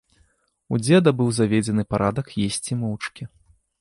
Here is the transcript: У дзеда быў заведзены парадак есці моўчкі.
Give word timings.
У 0.75 0.79
дзеда 0.85 1.13
быў 1.21 1.29
заведзены 1.39 1.83
парадак 1.91 2.33
есці 2.49 2.81
моўчкі. 2.85 3.23